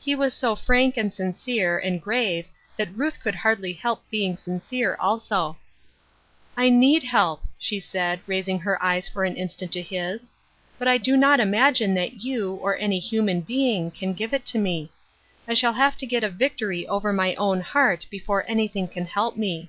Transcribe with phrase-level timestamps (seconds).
[0.00, 2.46] He was so frank and sincere and grave
[2.78, 5.58] that Ruth could hardly help being sincere also.
[6.54, 9.36] "1 need help," she said, raising her eyes for 80 Ruth Ershme's Crosses.
[9.36, 10.30] an instant to his,"
[10.78, 14.90] but I do not imagine that you, or any human being, can give it me.
[15.46, 19.36] I shall have to get a victory over my own heart before an3^thing can help
[19.36, 19.68] me.